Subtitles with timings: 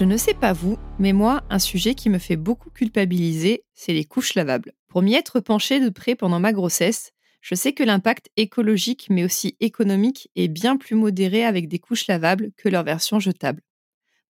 [0.00, 3.92] Je ne sais pas vous, mais moi, un sujet qui me fait beaucoup culpabiliser, c'est
[3.92, 4.72] les couches lavables.
[4.88, 7.12] Pour m'y être penchée de près pendant ma grossesse,
[7.42, 12.06] je sais que l'impact écologique mais aussi économique est bien plus modéré avec des couches
[12.06, 13.60] lavables que leur version jetable.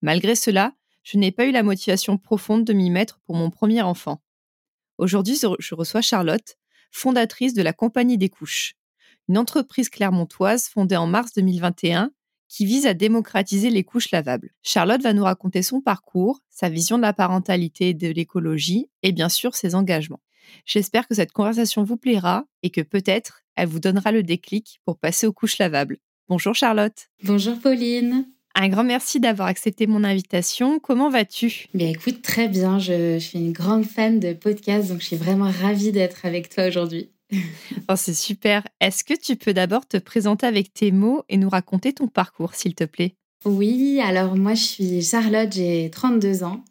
[0.01, 3.81] Malgré cela, je n'ai pas eu la motivation profonde de m'y mettre pour mon premier
[3.81, 4.21] enfant.
[4.97, 6.57] Aujourd'hui, je reçois Charlotte,
[6.91, 8.75] fondatrice de la Compagnie des couches,
[9.29, 12.11] une entreprise clermontoise fondée en mars 2021
[12.51, 14.49] qui vise à démocratiser les couches lavables.
[14.61, 19.13] Charlotte va nous raconter son parcours, sa vision de la parentalité et de l'écologie et
[19.13, 20.19] bien sûr ses engagements.
[20.65, 24.97] J'espère que cette conversation vous plaira et que peut-être elle vous donnera le déclic pour
[24.97, 25.97] passer aux couches lavables.
[26.27, 27.07] Bonjour Charlotte.
[27.23, 28.25] Bonjour Pauline.
[28.53, 30.79] Un grand merci d'avoir accepté mon invitation.
[30.79, 31.67] Comment vas-tu?
[31.73, 32.79] Bien écoute, très bien.
[32.79, 36.67] Je, suis une grande fan de podcasts, donc je suis vraiment ravie d'être avec toi
[36.67, 37.10] aujourd'hui.
[37.89, 38.63] Oh, c'est super.
[38.79, 42.53] Est-ce que tu peux d'abord te présenter avec tes mots et nous raconter ton parcours,
[42.55, 43.15] s'il te plaît?
[43.43, 46.63] Oui, alors moi je suis Charlotte, j'ai 32 ans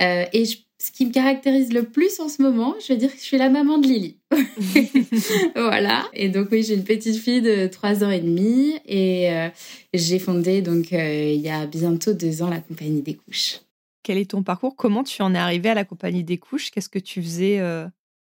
[0.00, 3.12] euh, et je ce qui me caractérise le plus en ce moment, je vais dire
[3.12, 4.16] que je suis la maman de Lily.
[5.54, 6.04] voilà.
[6.12, 9.48] Et donc oui, j'ai une petite fille de 3 ans et demi et euh,
[9.94, 13.60] j'ai fondé donc euh, il y a bientôt deux ans la compagnie des couches.
[14.02, 14.74] Quel est ton parcours?
[14.74, 16.72] Comment tu en es arrivée à la compagnie des couches?
[16.72, 17.60] Qu'est-ce que tu faisais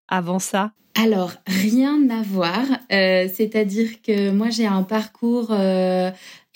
[0.09, 0.73] avant ça?
[0.97, 2.65] Alors, rien à voir.
[2.89, 5.53] C'est-à-dire que moi, j'ai un parcours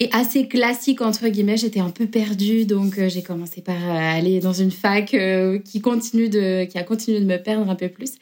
[0.00, 1.56] et assez classique entre guillemets.
[1.56, 5.58] J'étais un peu perdue, donc euh, j'ai commencé par euh, aller dans une fac euh,
[5.58, 8.12] qui continue de, qui a continué de me perdre un peu plus.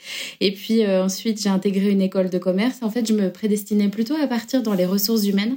[0.40, 2.78] Et puis ensuite, j'ai intégré une école de commerce.
[2.82, 5.56] En fait, je me prédestinais plutôt à partir dans les ressources humaines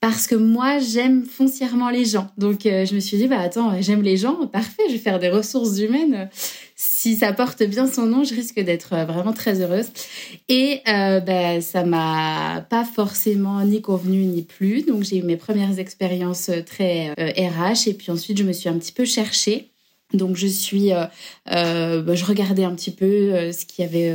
[0.00, 2.28] parce que moi j'aime foncièrement les gens.
[2.36, 5.30] Donc je me suis dit bah attends, j'aime les gens, parfait, je vais faire des
[5.30, 6.28] ressources humaines
[6.76, 9.86] si ça porte bien son nom, je risque d'être euh, vraiment très heureuse.
[10.48, 14.82] Et euh, ben, ça m'a pas forcément ni convenu ni plus.
[14.82, 18.68] Donc j'ai eu mes premières expériences euh, très RH et puis ensuite je me suis
[18.68, 19.73] un petit peu cherchée.
[20.14, 21.04] Donc je suis, euh,
[21.52, 24.14] euh, bah, je regardais un petit peu euh, ce qu'il y avait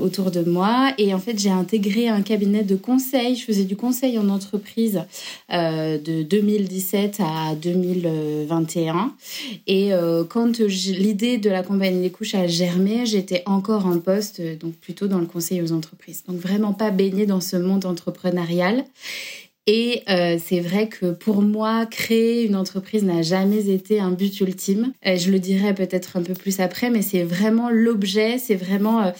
[0.00, 3.36] autour de moi et en fait j'ai intégré un cabinet de conseil.
[3.36, 5.02] Je faisais du conseil en entreprise
[5.50, 9.12] de 2017 à 2021
[9.66, 9.90] et
[10.28, 15.08] quand l'idée de la compagnie des couches a germé, j'étais encore en poste donc plutôt
[15.08, 16.24] dans le conseil aux entreprises.
[16.28, 18.84] Donc vraiment pas baignée dans ce monde entrepreneurial.
[19.68, 24.40] Et euh, c'est vrai que pour moi, créer une entreprise n'a jamais été un but
[24.40, 24.92] ultime.
[25.06, 29.04] Euh, je le dirai peut-être un peu plus après, mais c'est vraiment l'objet, c'est vraiment
[29.04, 29.12] euh,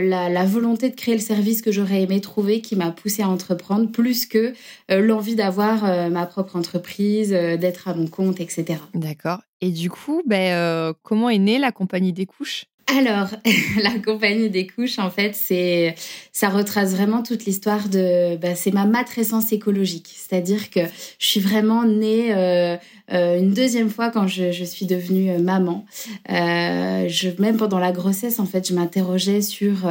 [0.00, 3.28] la, la, volonté de créer le service que j'aurais aimé trouver qui m'a poussé à
[3.28, 4.52] entreprendre, plus que
[4.88, 8.80] l'envie d'avoir ma propre entreprise, d'être à mon compte, etc.
[8.94, 9.40] D'accord.
[9.60, 12.64] Et du coup, ben, comment est née la compagnie des couches?
[12.96, 13.28] Alors,
[13.82, 15.94] la compagnie des couches, en fait, c'est,
[16.32, 20.14] ça retrace vraiment toute l'histoire de, bah, c'est ma matrescence écologique.
[20.14, 20.80] C'est-à-dire que
[21.18, 22.76] je suis vraiment née euh,
[23.12, 25.84] euh, une deuxième fois quand je, suis devenue euh, maman.
[26.28, 29.90] je, même pendant la grossesse, en fait, je m'interrogeais sur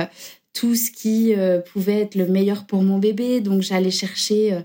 [0.60, 1.34] tout ce qui
[1.72, 3.42] pouvait être le meilleur pour mon bébé.
[3.42, 4.58] Donc j'allais chercher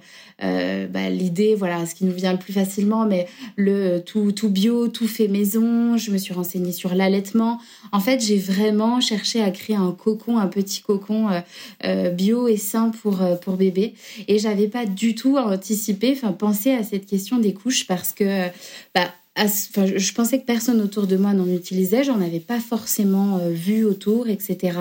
[0.43, 4.49] euh, bah, l'idée, voilà, ce qui nous vient le plus facilement, mais le tout, tout
[4.49, 5.97] bio, tout fait maison.
[5.97, 7.61] Je me suis renseignée sur l'allaitement.
[7.93, 11.41] En fait, j'ai vraiment cherché à créer un cocon, un petit cocon euh,
[11.85, 13.95] euh, bio et sain pour pour bébé.
[14.29, 18.49] Et j'avais pas du tout anticipé, enfin pensé à cette question des couches parce que
[18.95, 19.09] bah
[19.47, 23.85] je pensais que personne autour de moi n'en utilisait, j'en avais pas forcément euh, vu
[23.85, 24.79] autour, etc.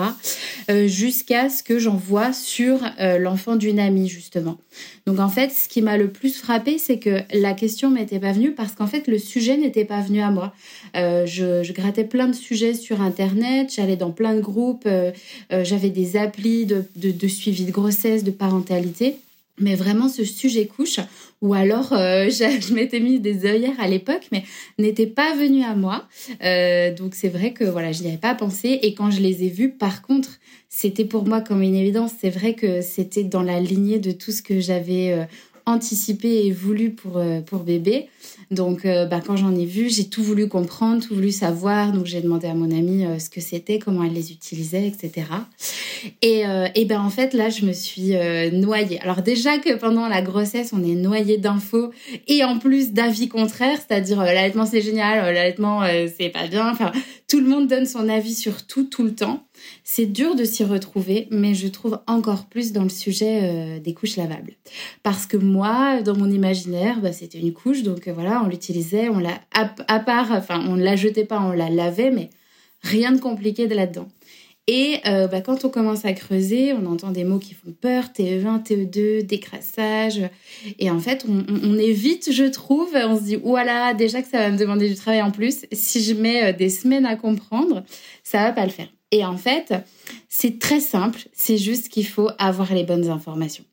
[0.70, 4.58] Euh, jusqu'à ce que j'en vois sur euh, l'enfant d'une amie justement.
[5.06, 8.32] Donc en fait, ce qui m'a le plus frappé, c'est que la question m'était pas
[8.32, 10.52] venue parce qu'en fait le sujet n'était pas venu à moi.
[10.94, 14.86] Je, grattais plein de sujets sur internet, j'allais dans plein de groupes,
[15.50, 19.16] j'avais des applis de suivi de grossesse, de parentalité.
[19.58, 20.98] Mais vraiment ce sujet couche,
[21.40, 24.44] ou alors euh, je, m'étais mis des œillères à l'époque, mais
[24.78, 26.06] n'était pas venu à moi.
[26.42, 28.78] Euh, donc c'est vrai que voilà, je n'y avais pas pensé.
[28.82, 30.38] Et quand je les ai vus, par contre,
[30.68, 32.12] c'était pour moi comme une évidence.
[32.20, 35.24] C'est vrai que c'était dans la lignée de tout ce que j'avais euh,
[35.66, 38.08] anticipé et voulu pour, euh, pour bébé.
[38.50, 41.92] Donc, euh, bah, quand j'en ai vu, j'ai tout voulu comprendre, tout voulu savoir.
[41.92, 45.26] Donc, j'ai demandé à mon amie euh, ce que c'était, comment elle les utilisait, etc.
[46.20, 46.42] Et,
[46.74, 48.12] et ben en fait, là, je me suis
[48.52, 49.00] noyée.
[49.00, 51.92] Alors déjà que pendant la grossesse, on est noyé d'infos
[52.26, 55.82] et en plus d'avis contraires, c'est-à-dire l'allaitement c'est génial, l'allaitement
[56.16, 56.68] c'est pas bien.
[56.70, 56.90] Enfin,
[57.28, 59.44] tout le monde donne son avis sur tout, tout le temps.
[59.84, 63.94] C'est dur de s'y retrouver, mais je trouve encore plus dans le sujet euh, des
[63.94, 64.52] couches lavables.
[65.02, 69.08] Parce que moi, dans mon imaginaire, bah, c'était une couche, donc euh, voilà, on l'utilisait,
[69.08, 72.30] on l'a, à, part, enfin, on ne la jetait pas, on la lavait, mais
[72.82, 74.08] rien de compliqué de là-dedans.
[74.68, 78.04] Et euh, bah, quand on commence à creuser, on entend des mots qui font peur,
[78.16, 80.20] TE1, TE2, décrassage.
[80.78, 84.38] Et en fait, on, on, évite, je trouve, on se dit, voilà, déjà que ça
[84.38, 87.82] va me demander du travail en plus, si je mets des semaines à comprendre,
[88.22, 88.88] ça va pas le faire.
[89.12, 89.74] Et en fait,
[90.30, 93.64] c'est très simple, c'est juste qu'il faut avoir les bonnes informations.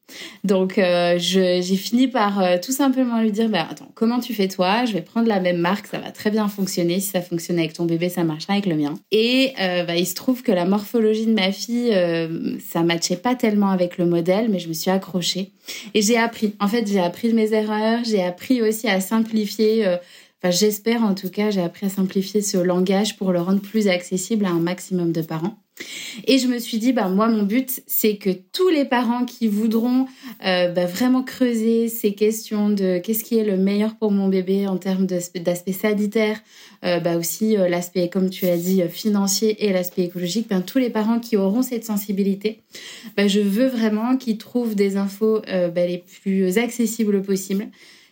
[0.43, 4.49] Donc, euh, j'ai fini par euh, tout simplement lui dire, bah, attends, comment tu fais
[4.49, 4.83] toi?
[4.83, 6.99] Je vais prendre la même marque, ça va très bien fonctionner.
[6.99, 8.95] Si ça fonctionne avec ton bébé, ça marchera avec le mien.
[9.11, 11.95] Et euh, bah, il se trouve que la morphologie de ma fille,
[12.69, 15.51] ça matchait pas tellement avec le modèle, mais je me suis accrochée.
[15.93, 16.53] Et j'ai appris.
[16.59, 19.85] En fait, j'ai appris de mes erreurs, j'ai appris aussi à simplifier
[20.41, 23.87] Enfin, j'espère en tout cas, j'ai appris à simplifier ce langage pour le rendre plus
[23.87, 25.57] accessible à un maximum de parents.
[26.27, 29.47] Et je me suis dit, bah, moi, mon but, c'est que tous les parents qui
[29.47, 30.07] voudront
[30.45, 34.67] euh, bah, vraiment creuser ces questions de qu'est-ce qui est le meilleur pour mon bébé
[34.67, 36.41] en termes d'aspect sanitaire,
[36.85, 40.79] euh, bah aussi euh, l'aspect, comme tu l'as dit, financier et l'aspect écologique, ben, tous
[40.79, 42.61] les parents qui auront cette sensibilité,
[43.15, 47.67] bah, je veux vraiment qu'ils trouvent des infos bah, les plus accessibles possibles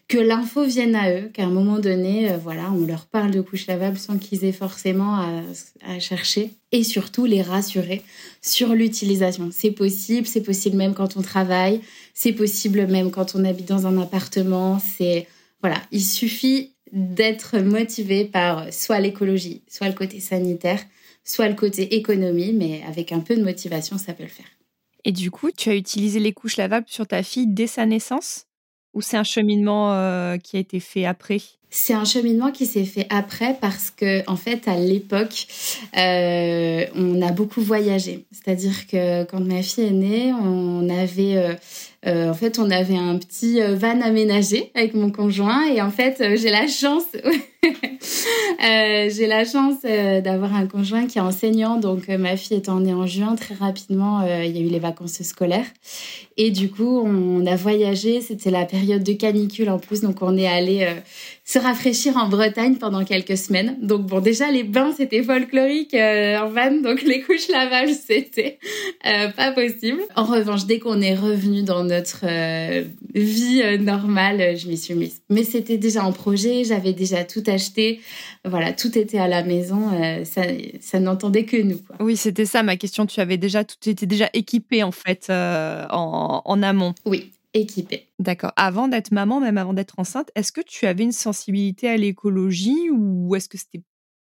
[0.07, 3.41] que l'info vienne à eux, qu'à un moment donné, euh, voilà, on leur parle de
[3.41, 6.51] couches lavables sans qu'ils aient forcément à, chercher.
[6.71, 8.03] Et surtout, les rassurer
[8.41, 9.49] sur l'utilisation.
[9.51, 11.81] C'est possible, c'est possible même quand on travaille,
[12.13, 14.79] c'est possible même quand on habite dans un appartement.
[14.79, 15.27] C'est
[15.61, 20.79] voilà, il suffit d'être motivé par soit l'écologie, soit le côté sanitaire,
[21.23, 24.45] soit le côté économie, mais avec un peu de motivation, ça peut le faire.
[25.03, 28.45] Et du coup, tu as utilisé les couches lavables sur ta fille dès sa naissance?
[28.97, 31.39] Ou c'est un cheminement euh, qui a été fait après?
[31.69, 35.45] C'est un cheminement qui s'est fait après parce que, en fait, à l'époque,
[35.95, 38.25] euh, on a beaucoup voyagé.
[38.31, 41.53] C'est-à-dire que quand ma fille est née, on avait, euh,
[42.07, 46.49] en fait, on avait un petit van aménagé avec mon conjoint et en fait, j'ai
[46.49, 47.05] la chance,
[48.61, 51.77] j'ai la chance d'avoir un conjoint qui est enseignant.
[51.77, 55.21] Donc, ma fille étant née en juin, très rapidement, il y a eu les vacances
[55.23, 55.67] scolaires
[56.37, 58.21] et du coup, on a voyagé.
[58.21, 60.93] C'était la période de canicule en plus, donc on est allé euh,
[61.47, 63.77] se rafraîchir en Bretagne pendant quelques semaines.
[63.81, 68.59] Donc bon, déjà les bains c'était folklorique euh, en van, donc les couches lavables c'était
[69.05, 70.01] euh, pas possible.
[70.17, 72.25] En revanche, dès qu'on est revenu dans notre
[73.15, 75.21] vie normale, je m'y suis mise.
[75.29, 78.01] Mais c'était déjà en projet, j'avais déjà tout acheté.
[78.43, 79.91] Voilà, tout était à la maison.
[80.25, 80.41] ça,
[80.81, 81.77] ça n'entendait que nous.
[81.77, 81.95] Quoi.
[82.01, 83.05] Oui, c'était ça ma question.
[83.05, 86.93] Tu avais déjà tout était déjà équipé en fait en en, amont.
[87.05, 88.07] Oui, équipée.
[88.19, 88.51] D'accord.
[88.55, 92.89] Avant d'être maman, même avant d'être enceinte, est-ce que tu avais une sensibilité à l'écologie
[92.91, 93.83] ou est-ce que c'était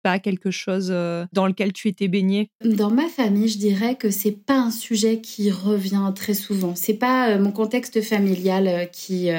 [0.06, 2.48] pas quelque chose euh, dans lequel tu étais baignée?
[2.64, 6.74] Dans ma famille, je dirais que c'est pas un sujet qui revient très souvent.
[6.76, 9.30] C'est pas euh, mon contexte familial euh, qui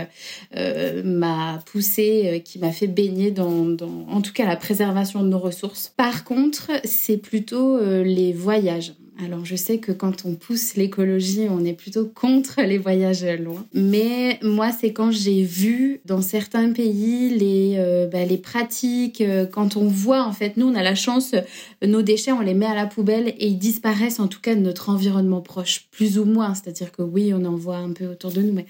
[1.05, 3.77] m'a poussée, qui m'a fait baigner dans,
[4.09, 5.93] en tout cas, la préservation de nos ressources.
[5.95, 8.93] Par contre, c'est plutôt les voyages.
[9.23, 13.65] Alors je sais que quand on pousse l'écologie, on est plutôt contre les voyages loin.
[13.73, 19.47] Mais moi, c'est quand j'ai vu dans certains pays les, euh, bah, les pratiques, euh,
[19.47, 21.33] quand on voit en fait, nous on a la chance,
[21.83, 24.61] nos déchets on les met à la poubelle et ils disparaissent en tout cas de
[24.61, 26.53] notre environnement proche, plus ou moins.
[26.53, 28.67] C'est-à-dire que oui, on en voit un peu autour de nous, mais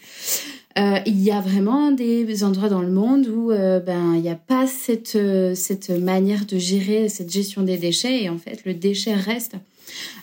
[0.79, 4.35] euh, il y a vraiment des endroits dans le monde où ben il n'y a
[4.35, 5.17] pas cette
[5.55, 9.55] cette manière de gérer cette gestion des déchets et en fait le déchet reste.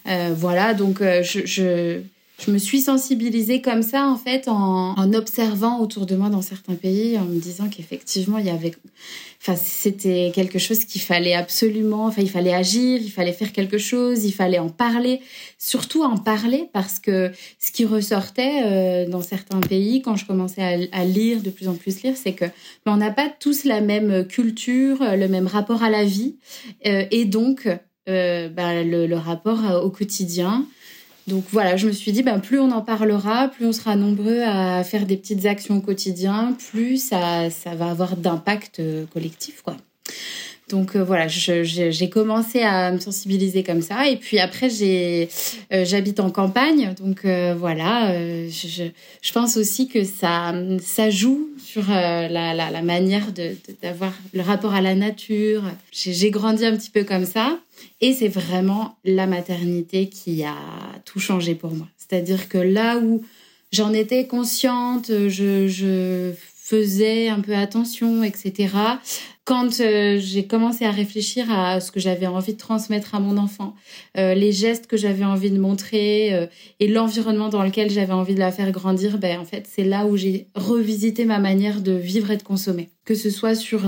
[0.06, 2.00] Euh, voilà, donc euh, je, je,
[2.44, 6.74] je, me suis sensibilisée comme ça, en fait, en, observant autour de moi dans certains
[6.74, 8.72] pays, en me disant qu'effectivement, il y avait...
[9.40, 12.06] Enfin, c'était quelque chose qu'il fallait absolument...
[12.06, 15.20] Enfin, il fallait agir, il fallait faire quelque chose, il fallait en parler.
[15.58, 20.62] Surtout en parler, parce que ce qui ressortait euh, dans certains pays, quand je commençais
[20.62, 22.46] à, à, lire, de plus en plus lire, c'est que
[22.86, 26.36] ben, on n'a pas tous la même culture, le même rapport à la vie.
[26.82, 27.68] et donc...
[28.08, 30.66] Euh, bah, le, rapport au quotidien
[31.26, 34.42] Donc voilà, je me suis dit, ben, plus on en parlera, plus on sera nombreux
[34.42, 39.62] à faire des petites actions au quotidien, plus ça, ça va avoir d'impact euh, collectif,
[39.62, 39.76] quoi.
[40.70, 44.08] Donc euh, voilà, j'ai commencé à me sensibiliser comme ça.
[44.08, 45.26] Et puis après, euh,
[45.84, 48.14] j'habite en campagne, donc euh, voilà.
[48.48, 53.26] Je, pense aussi que ça, ça joue sur la, manière
[53.82, 55.64] d'avoir de, le rapport à la nature.
[55.92, 57.58] J'ai grandi un petit peu comme ça,
[58.00, 60.56] et c'est vraiment la maternité qui a
[61.04, 61.88] tout changé pour moi.
[61.98, 63.22] C'est-à-dire que là où
[63.70, 68.68] j'en étais consciente, je faisais un peu attention, etc
[69.44, 73.36] quand euh, j'ai commencé à réfléchir à ce que j'avais envie de transmettre à mon
[73.36, 73.74] enfant,
[74.16, 76.46] euh, les gestes que j'avais envie de montrer euh,
[76.80, 80.06] et l'environnement dans lequel j'avais envie de la faire grandir, ben en fait c'est là
[80.06, 82.93] où j'ai revisité ma manière de vivre et de consommer.
[83.04, 83.82] Que ce soit sur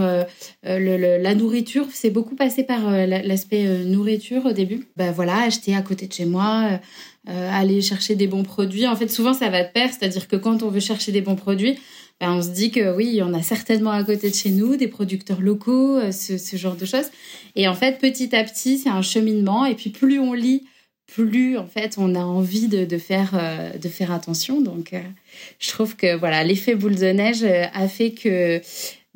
[0.64, 4.86] le, la nourriture, c'est beaucoup passé par l'aspect nourriture au début.
[4.96, 6.78] Ben voilà, acheter à côté de chez moi.
[7.26, 8.86] aller chercher des bons produits.
[8.86, 11.36] En fait, souvent, ça va de pair, c'est-à-dire que quand on veut chercher des bons
[11.36, 11.78] produits,
[12.20, 14.50] ben, on se dit que oui, il y en a certainement à côté de chez
[14.50, 17.10] nous, des producteurs locaux, euh, ce, genre de choses.
[17.56, 19.66] Et en fait, petit à petit, c'est un cheminement.
[19.66, 20.64] Et puis, plus on lit,
[21.06, 24.62] plus en fait, on a envie de, faire, euh, de faire attention.
[24.62, 25.00] Donc, euh,
[25.58, 28.62] je trouve que voilà, l'effet boule de neige a fait que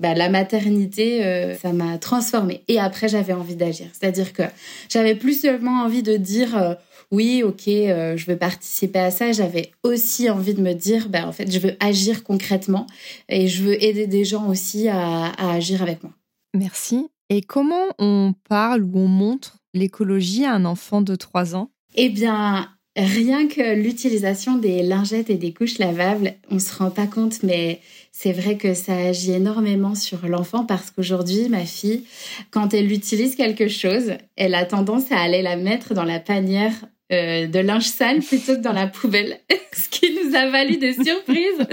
[0.01, 2.63] bah, la maternité, ça m'a transformée.
[2.67, 3.87] Et après, j'avais envie d'agir.
[3.93, 4.43] C'est-à-dire que
[4.89, 6.77] j'avais plus seulement envie de dire
[7.11, 9.33] oui, ok, euh, je veux participer à ça.
[9.33, 12.87] J'avais aussi envie de me dire, ben, en fait, je veux agir concrètement
[13.29, 16.13] et je veux aider des gens aussi à, agir avec moi.
[16.55, 17.09] Merci.
[17.29, 21.71] Et comment on parle ou on montre l'écologie à un enfant de 3 ans?
[21.97, 27.07] Eh bien, rien que l'utilisation des lingettes et des couches lavables, on se rend pas
[27.07, 27.81] compte, mais
[28.13, 32.05] c'est vrai que ça agit énormément sur l'enfant parce qu'aujourd'hui, ma fille,
[32.51, 36.75] quand elle utilise quelque chose, elle a tendance à aller la mettre dans la panière
[37.13, 39.41] euh, de linge sale plutôt que dans la poubelle,
[39.73, 41.67] ce qui nous a valu des surprises,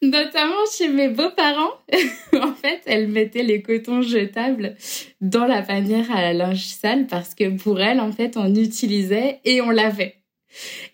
[0.00, 1.72] notamment chez mes beaux-parents.
[2.40, 4.76] en fait, elle mettait les cotons jetables
[5.20, 9.60] dans la panière à linge sale parce que pour elle, en fait, on utilisait et
[9.60, 10.21] on lavait.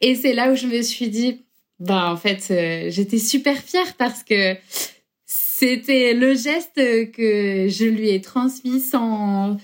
[0.00, 1.44] Et c'est là où je me suis dit,
[1.80, 4.56] bah en fait, euh, j'étais super fière parce que
[5.26, 9.58] c'était le geste que je lui ai transmis sans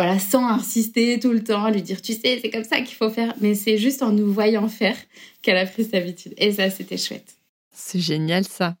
[0.00, 3.10] voilà, sans insister tout le temps, lui dire, tu sais, c'est comme ça qu'il faut
[3.10, 3.34] faire.
[3.42, 4.96] Mais c'est juste en nous voyant faire
[5.42, 6.32] qu'elle a pris cette habitude.
[6.38, 7.34] Et ça, c'était chouette.
[7.70, 8.76] C'est génial, ça.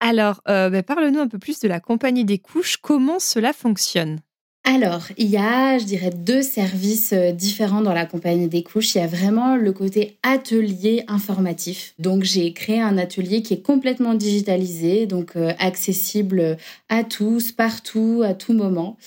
[0.00, 2.78] Alors, euh, bah, parle-nous un peu plus de la compagnie des couches.
[2.78, 4.20] Comment cela fonctionne?
[4.64, 8.94] Alors, il y a, je dirais, deux services euh, différents dans la compagnie des couches.
[8.94, 11.94] Il y a vraiment le côté atelier informatif.
[11.98, 16.58] Donc, j'ai créé un atelier qui est complètement digitalisé, donc euh, accessible
[16.90, 18.98] à tous, partout, à tout moment,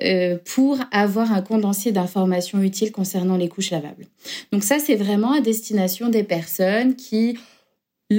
[0.00, 4.06] euh, pour avoir un condensé d'informations utiles concernant les couches lavables.
[4.52, 7.36] Donc, ça, c'est vraiment à destination des personnes qui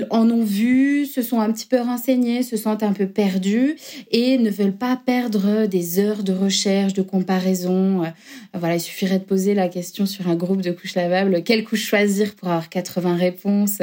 [0.10, 3.76] en ont vu, se sont un petit peu renseignés, se sentent un peu perdus
[4.10, 8.04] et ne veulent pas perdre des heures de recherche, de comparaison.
[8.04, 8.08] Euh,
[8.54, 11.86] voilà, il suffirait de poser la question sur un groupe de couches lavables, quelle couche
[11.86, 13.80] choisir pour avoir 80 réponses.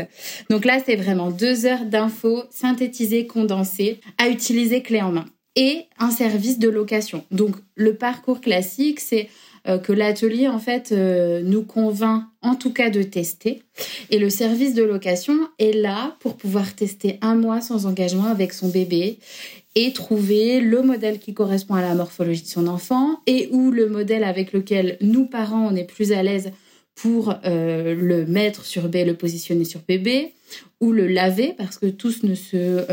[0.49, 5.27] Donc là, c'est vraiment deux heures d'infos synthétisées, condensées, à utiliser clé en main.
[5.57, 7.25] Et un service de location.
[7.33, 9.29] Donc le parcours classique, c'est
[9.77, 13.63] que l'atelier en fait euh, nous convainc en tout cas de tester.
[14.11, 18.55] Et le service de location est là pour pouvoir tester un mois sans engagement avec
[18.55, 19.19] son bébé
[19.75, 23.89] et trouver le modèle qui correspond à la morphologie de son enfant et ou le
[23.89, 26.51] modèle avec lequel nous parents on est plus à l'aise
[26.95, 30.33] pour euh, le mettre sur B, le positionner sur bébé
[30.81, 32.87] ou le laver parce que tous ne se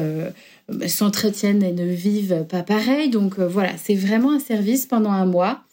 [0.88, 3.10] s'entretiennent et ne vivent pas pareil.
[3.10, 5.65] Donc voilà, c'est vraiment un service pendant un mois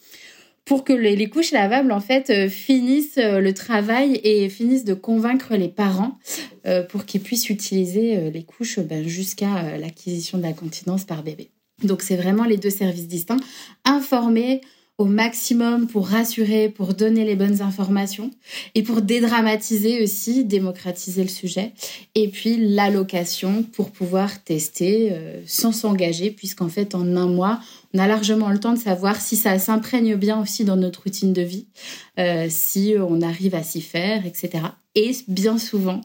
[0.64, 4.95] pour que les, couches lavables en fait euh, finissent euh, le travail et finissent de
[4.95, 6.19] convaincre les parents
[6.66, 11.50] euh, pour qu'ils puissent utiliser les couches ben, jusqu'à l'acquisition de la continence par bébé.
[11.83, 13.40] Donc c'est vraiment les deux services distincts.
[13.85, 14.61] Informer
[15.03, 18.31] au maximum pour rassurer, pour donner les bonnes informations
[18.77, 21.73] et pour dédramatiser aussi, démocratiser le sujet.
[22.15, 25.13] Et puis l'allocation pour pouvoir tester
[25.45, 27.59] sans s'engager puisqu'en fait en un mois,
[27.95, 31.33] on a largement le temps de savoir si ça s'imprègne bien aussi dans notre routine
[31.33, 31.67] de vie,
[32.19, 34.65] euh, si on arrive à s'y faire, etc.
[34.95, 36.01] Et bien souvent,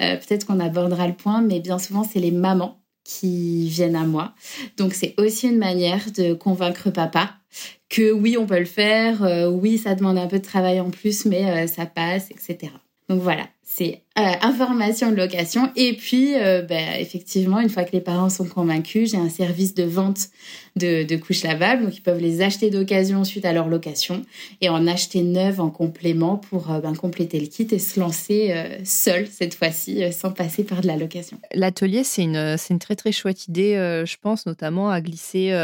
[0.00, 4.04] euh, peut-être qu'on abordera le point, mais bien souvent, c'est les mamans qui viennent à
[4.04, 4.34] moi.
[4.76, 7.37] Donc c'est aussi une manière de convaincre papa
[7.88, 10.90] que oui, on peut le faire, euh, oui, ça demande un peu de travail en
[10.90, 12.70] plus, mais ça passe, etc.
[13.08, 15.70] Donc voilà, c'est euh, information de location.
[15.74, 19.72] Et puis, euh, ben, effectivement, une fois que les parents sont convaincus, j'ai un service
[19.72, 20.28] de vente
[20.76, 21.84] de, couches lavables.
[21.84, 24.26] Donc, ils peuvent les acheter d'occasion suite à leur location
[24.60, 28.54] et en acheter neuves en complément pour euh, ben, compléter le kit et se lancer
[28.84, 31.38] seul cette fois-ci, sans passer par de la location.
[31.54, 35.56] L'atelier, c'est une, une très très chouette idée, je pense, notamment à glisser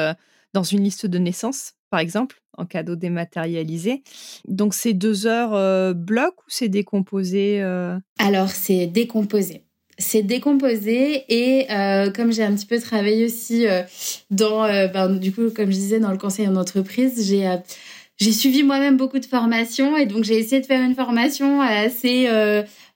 [0.54, 4.02] dans une liste de naissance par exemple, en cadeau dématérialisé.
[4.48, 7.96] Donc, c'est deux heures euh, bloc ou c'est décomposé euh?
[8.18, 9.62] Alors, c'est décomposé.
[9.96, 13.66] C'est décomposé et euh, comme j'ai un petit peu travaillé aussi
[14.32, 17.48] dans, ben, du coup, comme je disais, dans le conseil en entreprise, j'ai
[18.16, 22.26] j'ai suivi moi-même beaucoup de formations et donc j'ai essayé de faire une formation assez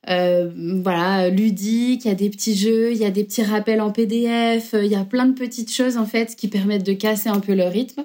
[0.08, 2.04] voilà ludique.
[2.04, 4.90] Il y a des petits jeux, il y a des petits rappels en PDF, il
[4.90, 7.68] y a plein de petites choses en fait qui permettent de casser un peu le
[7.68, 8.04] rythme.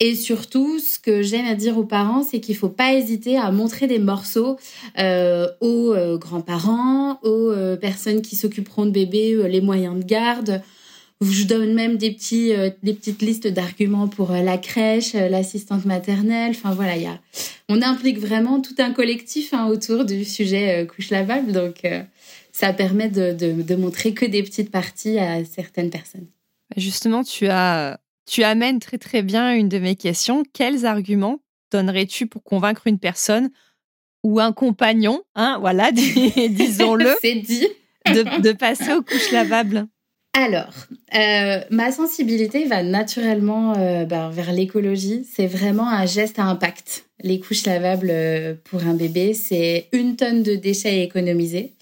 [0.00, 3.52] Et surtout, ce que j'aime à dire aux parents, c'est qu'il faut pas hésiter à
[3.52, 4.58] montrer des morceaux
[4.98, 10.62] euh, aux euh, grands-parents, aux euh, personnes qui s'occuperont de bébés, les moyens de garde.
[11.20, 12.50] Je donne même des petits,
[12.82, 16.50] des petites listes d'arguments pour la crèche, l'assistante maternelle.
[16.50, 17.20] Enfin voilà, y a,
[17.68, 21.86] on implique vraiment tout un collectif hein, autour du sujet couche lavable, donc
[22.50, 26.26] ça permet de, de, de montrer que des petites parties à certaines personnes.
[26.76, 30.44] Justement, tu as tu amènes très très bien une de mes questions.
[30.52, 33.50] Quels arguments donnerais-tu pour convaincre une personne
[34.22, 37.66] ou un compagnon, hein, voilà, disons-le, dit.
[38.06, 39.86] de, passer aux couches lavables?
[40.34, 40.72] Alors,
[41.14, 45.26] euh, ma sensibilité va naturellement euh, ben, vers l'écologie.
[45.30, 47.04] C'est vraiment un geste à impact.
[47.22, 51.74] Les couches lavables euh, pour un bébé, c'est une tonne de déchets économisés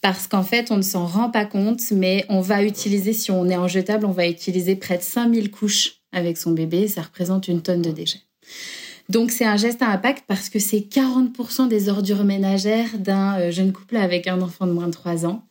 [0.00, 3.46] parce qu'en fait, on ne s'en rend pas compte, mais on va utiliser, si on
[3.50, 6.88] est en jetable, on va utiliser près de 5000 couches avec son bébé.
[6.88, 8.22] Ça représente une tonne de déchets.
[9.10, 13.50] Donc c'est un geste à impact parce que c'est 40% des ordures ménagères d'un euh,
[13.50, 15.42] jeune couple avec un enfant de moins de 3 ans.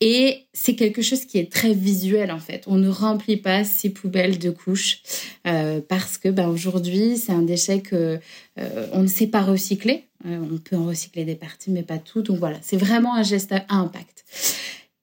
[0.00, 2.64] Et c'est quelque chose qui est très visuel en fait.
[2.66, 5.02] On ne remplit pas ces poubelles de couches
[5.46, 8.18] euh, parce que ben, aujourd'hui c'est un déchet que
[8.58, 10.06] euh, on ne sait pas recycler.
[10.24, 12.22] on peut en recycler des parties mais pas tout.
[12.22, 14.24] Donc voilà, c'est vraiment un geste à impact.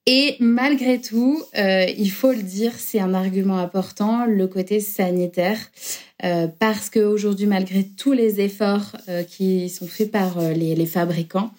[0.08, 5.58] Et malgré tout, euh, il faut le dire, c'est un argument important, le côté sanitaire,
[6.24, 11.50] euh, parce qu'aujourd'hui, malgré tous les efforts euh, qui sont faits par les, fabricants,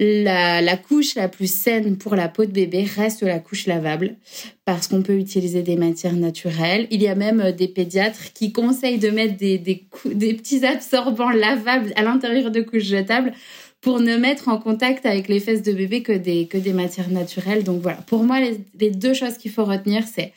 [0.00, 4.16] la, couche la plus saine pour la peau de bébé reste la couche lavable,
[4.64, 6.88] parce qu'on peut utiliser des matières naturelles.
[6.90, 11.92] Il y a même des pédiatres qui conseillent de mettre des, des petits absorbants lavables
[11.94, 13.32] à l'intérieur de couches jetables
[13.80, 17.10] pour ne mettre en contact avec les fesses de bébé que des, que des matières
[17.10, 17.64] naturelles.
[17.64, 20.32] Donc voilà, pour moi, les, deux choses qu'il faut retenir, c'est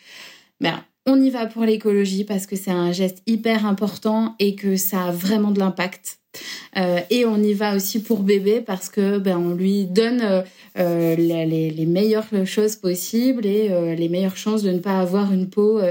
[0.59, 4.75] ben, on y va pour l'écologie parce que c'est un geste hyper important et que
[4.75, 6.19] ça a vraiment de l'impact.
[6.77, 10.41] Euh, et on y va aussi pour bébé parce que ben on lui donne euh,
[10.77, 15.49] euh, les, les, meilleures choses possibles et les meilleures chances de ne pas avoir une
[15.49, 15.81] peau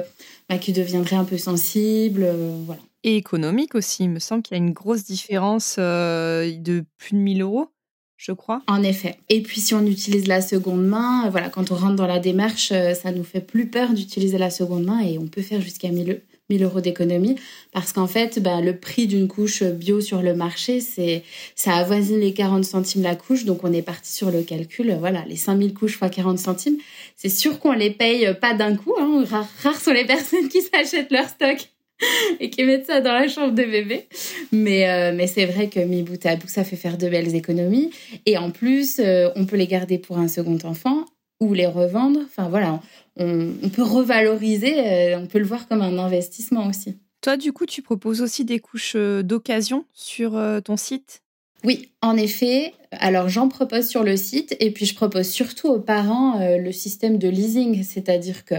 [0.49, 2.27] ben, qui deviendrait un peu sensible.
[2.65, 4.05] voilà et économique aussi.
[4.05, 7.69] Il me semble qu'il y a une grosse différence euh, de plus de 1000 euros,
[8.17, 8.63] je crois.
[8.67, 9.17] En effet.
[9.29, 12.73] Et puis si on utilise la seconde main, voilà, quand on rentre dans la démarche,
[12.73, 15.89] euh, ça nous fait plus peur d'utiliser la seconde main et on peut faire jusqu'à
[15.89, 17.37] 1000 1000 euros d'économie
[17.73, 21.23] parce qu'en fait bah, le prix d'une couche bio sur le marché c'est
[21.55, 25.25] ça avoisine les 40 centimes la couche donc on est parti sur le calcul voilà
[25.29, 26.77] les 5000 couches fois 40 centimes
[27.17, 29.25] c'est sûr qu'on les paye pas d'un coup hein.
[29.63, 31.69] rares sont les personnes qui s'achètent leur stock
[32.41, 34.07] et qui mettent ça dans la chambre de bébé.
[34.53, 37.35] Mais, euh, mais c'est vrai que mi bout à bout, ça fait faire de belles
[37.35, 37.91] économies.
[38.27, 41.05] Et en plus, euh, on peut les garder pour un second enfant
[41.41, 42.21] ou les revendre.
[42.25, 42.81] Enfin voilà,
[43.17, 46.99] on, peut revaloriser, euh, on peut le voir comme un investissement aussi.
[47.23, 51.23] Toi, du coup, tu proposes aussi des couches d'occasion sur ton site?
[51.63, 52.73] Oui, en effet.
[52.93, 56.73] Alors j'en propose sur le site et puis je propose surtout aux parents euh, le
[56.73, 58.57] système de leasing, c'est-à-dire que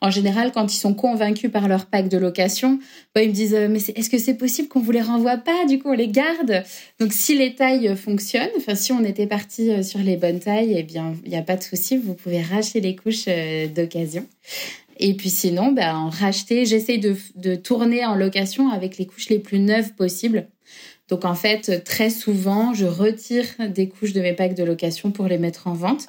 [0.00, 2.78] en général quand ils sont convaincus par leur pack de location,
[3.12, 5.64] bah, ils me disent euh, mais est-ce que c'est possible qu'on vous les renvoie pas?
[5.66, 6.62] Du coup on les garde.
[7.00, 10.74] Donc si les tailles fonctionnent, enfin si on était parti euh, sur les bonnes tailles,
[10.76, 13.26] eh bien il n'y a pas de souci, vous pouvez racheter les couches
[13.74, 14.26] d'occasion.
[14.98, 19.30] Et puis sinon, ben, en racheter, j'essaye de, de tourner en location avec les couches
[19.30, 20.46] les plus neuves possibles
[21.08, 25.26] donc en fait, très souvent, je retire des couches de mes packs de location pour
[25.26, 26.06] les mettre en vente.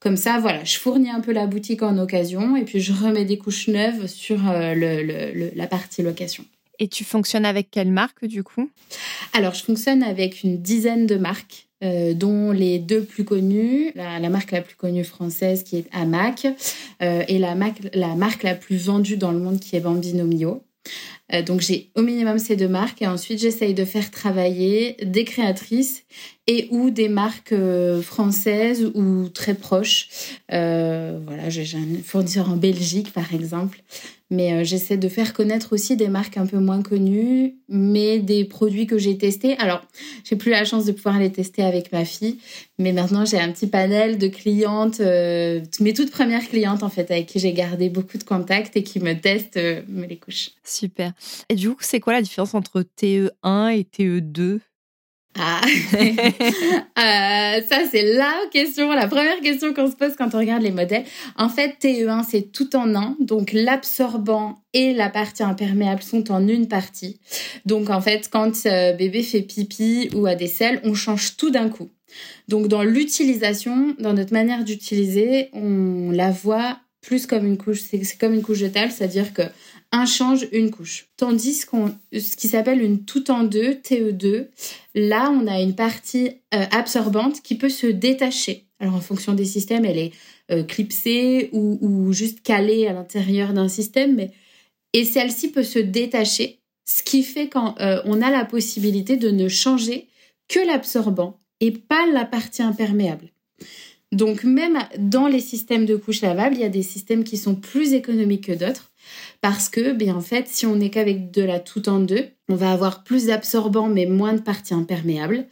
[0.00, 3.26] Comme ça, voilà, je fournis un peu la boutique en occasion et puis je remets
[3.26, 6.44] des couches neuves sur euh, la partie location.
[6.78, 8.70] Et tu fonctionnes avec quelle marque du coup?
[9.34, 11.66] Alors, je fonctionne avec une dizaine de marques.
[11.82, 16.46] Euh, dont les deux plus connues, la, marque la plus connue française qui est Amac
[17.00, 17.56] euh, et la,
[17.94, 20.62] la marque la plus vendue dans le monde qui est Bambino Mio.
[21.32, 25.24] Euh, donc j'ai au minimum ces deux marques et ensuite j'essaye de faire travailler des
[25.24, 26.04] créatrices
[26.46, 30.08] et ou des marques euh, françaises ou très proches.
[30.52, 33.82] Euh, voilà, j'ai un fournisseur en Belgique par exemple,
[34.30, 38.44] mais euh, j'essaie de faire connaître aussi des marques un peu moins connues, mais des
[38.44, 39.56] produits que j'ai testés.
[39.58, 39.82] Alors,
[40.24, 42.38] j'ai plus la chance de pouvoir les tester avec ma fille,
[42.78, 47.26] mais maintenant j'ai un petit panel de clientes, mes toutes premières clientes en fait, avec
[47.26, 50.50] qui j'ai gardé beaucoup de contacts et qui me testent les couches.
[50.64, 51.12] Super.
[51.48, 54.60] Et du coup, c'est quoi la différence entre TE1 et TE2
[55.38, 55.60] ah,
[55.94, 60.72] euh, ça c'est la question, la première question qu'on se pose quand on regarde les
[60.72, 61.04] modèles.
[61.36, 66.46] En fait, TE1 c'est tout en un, donc l'absorbant et la partie imperméable sont en
[66.48, 67.20] une partie.
[67.64, 71.50] Donc en fait, quand euh, bébé fait pipi ou a des selles, on change tout
[71.50, 71.90] d'un coup.
[72.48, 78.18] Donc dans l'utilisation, dans notre manière d'utiliser, on la voit plus comme une couche, c'est
[78.18, 79.42] comme une couche jetable, c'est-à-dire que
[79.92, 81.08] un change, une couche.
[81.16, 84.46] Tandis qu'on, ce qui s'appelle une tout en deux, TE2,
[84.94, 88.66] là, on a une partie euh, absorbante qui peut se détacher.
[88.78, 90.12] Alors, en fonction des systèmes, elle est
[90.50, 94.30] euh, clipsée ou, juste calée à l'intérieur d'un système, mais
[94.92, 99.48] et celle-ci peut se détacher, ce qui fait qu'on euh, a la possibilité de ne
[99.48, 100.08] changer
[100.48, 103.30] que l'absorbant et pas la partie imperméable.
[104.12, 107.54] Donc même dans les systèmes de couches lavables, il y a des systèmes qui sont
[107.54, 108.90] plus économiques que d'autres
[109.40, 112.54] parce que, bien en fait, si on n'est qu'avec de la tout en deux, on
[112.54, 115.46] va avoir plus d'absorbants mais moins de parties imperméables.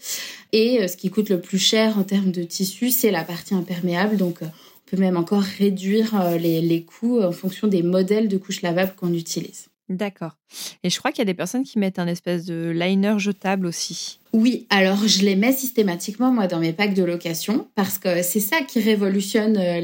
[0.52, 3.54] Et euh, ce qui coûte le plus cher en termes de tissu, c'est la partie
[3.54, 4.16] imperméable.
[4.16, 8.28] Donc, euh, on peut même encore réduire euh, les, les coûts en fonction des modèles
[8.28, 9.68] de couches lavables qu'on utilise.
[9.88, 10.32] D'accord.
[10.82, 13.66] Et je crois qu'il y a des personnes qui mettent un espèce de liner jetable
[13.66, 14.20] aussi.
[14.34, 18.40] Oui, alors je les mets systématiquement moi dans mes packs de location parce que c'est
[18.40, 19.80] ça qui révolutionne euh,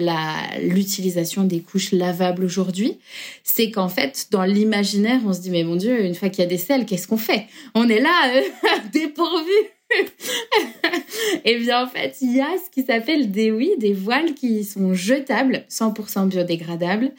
[0.62, 2.98] l'utilisation des couches lavables aujourd'hui.
[3.44, 6.46] C'est qu'en fait, dans l'imaginaire, on se dit mais mon dieu, une fois qu'il y
[6.46, 7.46] a des selles, qu'est-ce qu'on fait?
[7.74, 8.42] On est là euh,
[8.92, 9.52] dépourvu
[11.44, 14.64] et bien en fait, il y a ce qui s'appelle des oui, des voiles qui
[14.64, 17.12] sont jetables, 100% biodégradables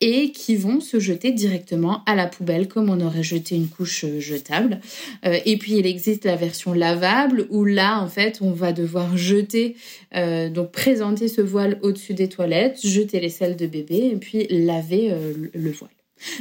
[0.00, 4.04] et qui vont se jeter directement à la poubelle comme on aurait jeté une couche
[4.04, 4.80] euh, jetable.
[5.24, 9.16] Euh, et puis il existe la version lavable où là en fait, on va devoir
[9.16, 9.76] jeter
[10.14, 14.46] euh, donc présenter ce voile au-dessus des toilettes, jeter les selles de bébé et puis
[14.50, 15.14] laver
[15.52, 15.90] le voile.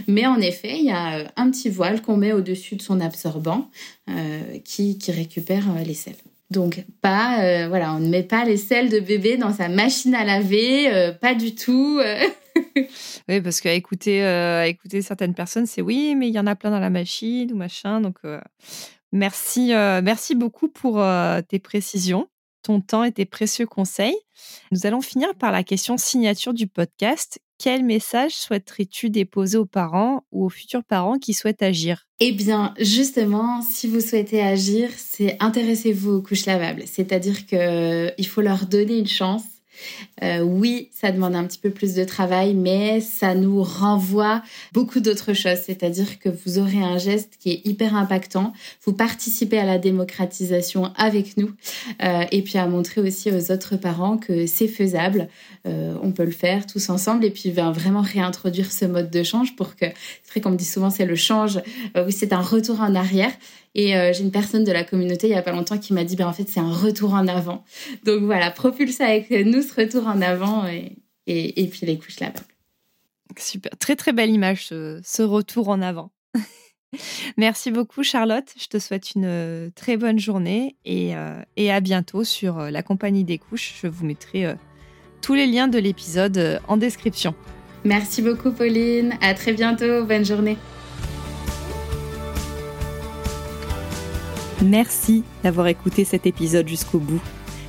[0.07, 2.99] Mais en effet, il y a euh, un petit voile qu'on met au-dessus de son
[2.99, 3.69] absorbant
[4.09, 6.15] euh, qui, récupère euh, les selles.
[6.49, 10.23] Donc pas voilà, on ne met pas les selles de bébé dans sa machine à
[10.23, 11.99] laver, pas du tout.
[13.27, 14.21] oui, parce qu'à écouter,
[15.01, 17.99] certaines personnes, c'est oui, mais il y en a plein dans la machine ou machin.
[17.99, 18.19] Donc
[19.11, 21.05] merci, merci beaucoup pour
[21.49, 22.29] tes précisions,
[22.61, 24.15] ton temps et tes précieux conseils.
[24.71, 30.23] Nous allons finir par la question signature du podcast quel message souhaiterais-tu déposer aux parents
[30.31, 32.07] ou aux futurs parents qui souhaitent agir?
[32.19, 36.83] Eh bien, justement, si vous souhaitez agir, c'est intéressez-vous aux couches lavables.
[36.85, 39.43] C'est-à-dire qu'il faut leur donner une chance
[40.23, 44.41] euh, oui, ça demande un petit peu plus de travail, mais ça nous renvoie
[44.73, 45.59] beaucoup d'autres choses.
[45.65, 48.53] C'est-à-dire que vous aurez un geste qui est hyper impactant.
[48.83, 51.51] Vous participez à la démocratisation avec nous
[52.03, 55.29] euh, et puis à montrer aussi aux autres parents que c'est faisable.
[55.67, 59.23] Euh, on peut le faire tous ensemble et puis ben, vraiment réintroduire ce mode de
[59.23, 59.85] change pour que,
[60.23, 61.59] c'est vrai qu'on me dit souvent c'est le change,
[61.95, 63.31] oui c'est un retour en arrière.
[63.77, 66.03] Et euh, j'ai une personne de la communauté il y a pas longtemps qui m'a
[66.03, 67.63] dit, ben en fait, c'est un retour en avant.
[68.05, 72.41] Donc voilà, propulse avec nous ce retour en avant et, et, puis les couches là-bas.
[73.37, 76.11] Super, très très belle image, ce, retour en avant.
[77.37, 81.79] Merci beaucoup Charlotte, je te souhaite une euh, très bonne journée et, euh, et à
[81.79, 83.75] bientôt sur la compagnie des couches.
[83.83, 84.55] Je vous mettrai
[85.21, 87.33] tous les liens de l'épisode en description.
[87.83, 90.57] Merci beaucoup Pauline, à très bientôt, bonne journée.
[94.63, 97.21] Merci d'avoir écouté cet épisode jusqu'au bout.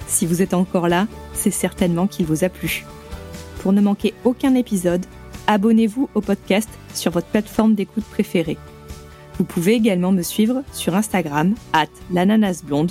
[0.06, 2.84] Si vous êtes encore là, c'est certainement qu'il vous a plu.
[3.60, 5.04] Pour ne manquer aucun épisode,
[5.46, 8.56] abonnez-vous au podcast sur votre plateforme d'écoute préférée.
[9.36, 12.90] Vous pouvez également me suivre sur Instagram, at l'ananasblonde,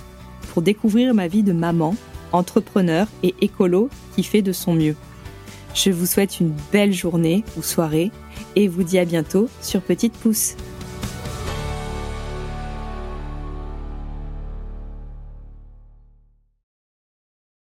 [0.54, 1.96] pour découvrir ma vie de maman,
[2.31, 4.95] entrepreneur et écolo qui fait de son mieux.
[5.73, 8.11] Je vous souhaite une belle journée ou soirée
[8.55, 10.55] et vous dis à bientôt sur Petite Pouce.